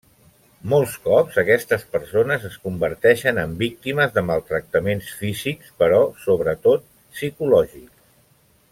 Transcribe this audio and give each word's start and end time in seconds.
Molts 0.71 0.93
cops 1.01 1.35
aquestes 1.41 1.83
persones 1.95 2.47
es 2.49 2.55
converteixen 2.63 3.41
en 3.43 3.53
víctimes 3.61 4.17
de 4.17 4.25
maltractaments 4.31 5.15
físics, 5.21 5.71
però, 5.85 6.01
sobretot, 6.27 6.93
psicològics. 7.19 7.99